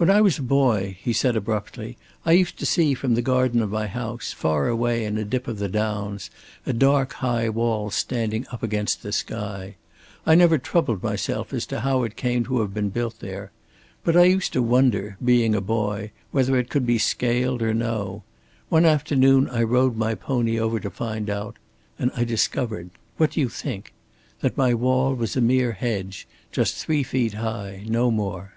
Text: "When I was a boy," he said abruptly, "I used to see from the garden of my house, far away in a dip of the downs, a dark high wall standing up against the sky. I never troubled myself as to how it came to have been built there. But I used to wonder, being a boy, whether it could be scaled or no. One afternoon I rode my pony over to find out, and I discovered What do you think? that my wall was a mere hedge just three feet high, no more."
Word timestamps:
"When 0.00 0.10
I 0.10 0.20
was 0.20 0.38
a 0.38 0.42
boy," 0.42 0.96
he 1.02 1.12
said 1.12 1.34
abruptly, 1.34 1.98
"I 2.24 2.30
used 2.30 2.56
to 2.60 2.66
see 2.66 2.94
from 2.94 3.16
the 3.16 3.20
garden 3.20 3.60
of 3.60 3.72
my 3.72 3.88
house, 3.88 4.32
far 4.32 4.68
away 4.68 5.04
in 5.04 5.18
a 5.18 5.24
dip 5.24 5.48
of 5.48 5.58
the 5.58 5.68
downs, 5.68 6.30
a 6.64 6.72
dark 6.72 7.14
high 7.14 7.48
wall 7.48 7.90
standing 7.90 8.46
up 8.52 8.62
against 8.62 9.02
the 9.02 9.10
sky. 9.10 9.74
I 10.24 10.36
never 10.36 10.56
troubled 10.56 11.02
myself 11.02 11.52
as 11.52 11.66
to 11.66 11.80
how 11.80 12.04
it 12.04 12.14
came 12.14 12.44
to 12.44 12.60
have 12.60 12.72
been 12.72 12.90
built 12.90 13.18
there. 13.18 13.50
But 14.04 14.16
I 14.16 14.22
used 14.22 14.52
to 14.52 14.62
wonder, 14.62 15.16
being 15.24 15.56
a 15.56 15.60
boy, 15.60 16.12
whether 16.30 16.56
it 16.56 16.70
could 16.70 16.86
be 16.86 16.98
scaled 16.98 17.60
or 17.60 17.74
no. 17.74 18.22
One 18.68 18.84
afternoon 18.84 19.48
I 19.48 19.64
rode 19.64 19.96
my 19.96 20.14
pony 20.14 20.60
over 20.60 20.78
to 20.78 20.90
find 20.90 21.28
out, 21.28 21.56
and 21.98 22.12
I 22.16 22.22
discovered 22.22 22.90
What 23.16 23.32
do 23.32 23.40
you 23.40 23.48
think? 23.48 23.94
that 24.42 24.56
my 24.56 24.74
wall 24.74 25.14
was 25.16 25.34
a 25.34 25.40
mere 25.40 25.72
hedge 25.72 26.28
just 26.52 26.76
three 26.76 27.02
feet 27.02 27.34
high, 27.34 27.82
no 27.88 28.12
more." 28.12 28.52